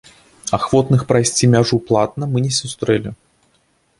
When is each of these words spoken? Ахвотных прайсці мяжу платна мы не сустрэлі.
Ахвотных 0.57 1.01
прайсці 1.11 1.51
мяжу 1.55 1.77
платна 1.91 2.23
мы 2.31 2.37
не 2.47 2.53
сустрэлі. 2.61 3.13